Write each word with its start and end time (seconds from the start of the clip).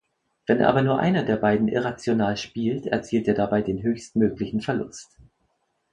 Wenn 0.47 0.63
aber 0.63 0.81
nur 0.81 0.97
einer 0.97 1.21
der 1.21 1.35
beiden 1.35 1.67
irrational 1.67 2.35
spielt, 2.35 2.87
erzielt 2.87 3.27
er 3.27 3.35
dabei 3.35 3.61
den 3.61 3.83
höchstmöglichen 3.83 4.59
Verlust. 4.61 5.15